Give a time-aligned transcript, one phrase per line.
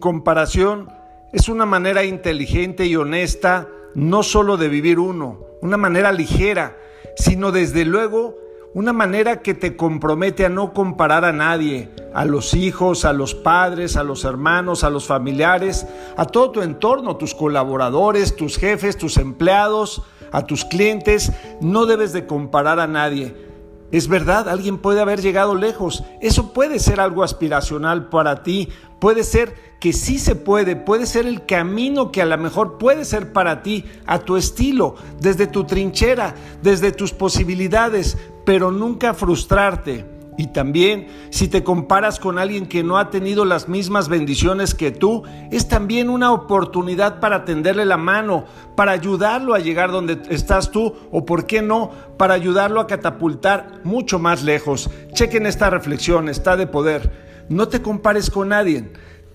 [0.00, 0.90] comparación
[1.32, 6.76] es una manera inteligente y honesta no solo de vivir uno, una manera ligera,
[7.16, 8.34] sino desde luego
[8.72, 13.34] una manera que te compromete a no comparar a nadie, a los hijos, a los
[13.34, 15.86] padres, a los hermanos, a los familiares,
[16.16, 21.32] a todo tu entorno, tus colaboradores, tus jefes, tus empleados, a tus clientes.
[21.60, 23.34] No debes de comparar a nadie.
[23.90, 26.04] Es verdad, alguien puede haber llegado lejos.
[26.20, 28.68] Eso puede ser algo aspiracional para ti.
[29.00, 30.76] Puede ser que sí se puede.
[30.76, 34.94] Puede ser el camino que a lo mejor puede ser para ti, a tu estilo,
[35.18, 40.04] desde tu trinchera, desde tus posibilidades, pero nunca frustrarte.
[40.36, 44.90] Y también, si te comparas con alguien que no ha tenido las mismas bendiciones que
[44.90, 50.70] tú, es también una oportunidad para tenderle la mano, para ayudarlo a llegar donde estás
[50.70, 54.88] tú, o por qué no, para ayudarlo a catapultar mucho más lejos.
[55.12, 57.44] Chequen esta reflexión, está de poder.
[57.50, 58.90] No te compares con nadie.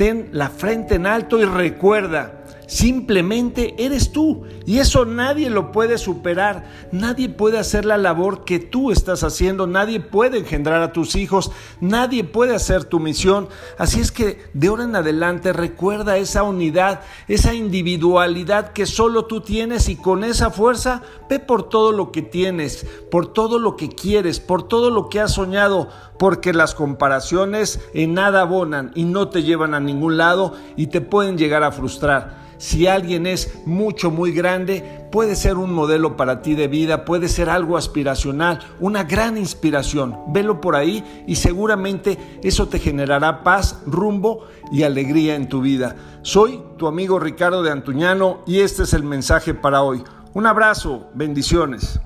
[0.00, 5.98] Ten la frente en alto y recuerda, Simplemente eres tú y eso nadie lo puede
[5.98, 6.70] superar.
[6.92, 9.66] Nadie puede hacer la labor que tú estás haciendo.
[9.66, 11.50] Nadie puede engendrar a tus hijos.
[11.80, 13.48] Nadie puede hacer tu misión.
[13.76, 19.40] Así es que de ahora en adelante recuerda esa unidad, esa individualidad que solo tú
[19.40, 23.88] tienes y con esa fuerza ve por todo lo que tienes, por todo lo que
[23.88, 29.28] quieres, por todo lo que has soñado, porque las comparaciones en nada abonan y no
[29.28, 32.39] te llevan a ningún lado y te pueden llegar a frustrar.
[32.60, 37.30] Si alguien es mucho, muy grande, puede ser un modelo para ti de vida, puede
[37.30, 40.14] ser algo aspiracional, una gran inspiración.
[40.28, 45.96] Velo por ahí y seguramente eso te generará paz, rumbo y alegría en tu vida.
[46.20, 50.04] Soy tu amigo Ricardo de Antuñano y este es el mensaje para hoy.
[50.34, 51.98] Un abrazo, bendiciones.